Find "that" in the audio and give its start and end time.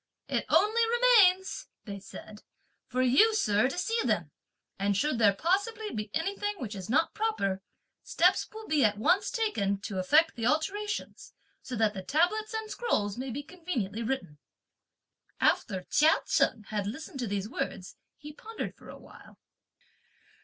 11.75-11.93